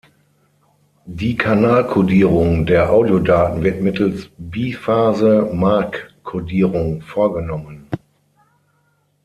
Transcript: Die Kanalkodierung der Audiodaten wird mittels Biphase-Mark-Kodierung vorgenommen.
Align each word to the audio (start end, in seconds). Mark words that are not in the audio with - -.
Die 1.05 1.37
Kanalkodierung 1.37 2.65
der 2.65 2.89
Audiodaten 2.91 3.61
wird 3.63 3.83
mittels 3.83 4.31
Biphase-Mark-Kodierung 4.39 7.03
vorgenommen. 7.03 7.85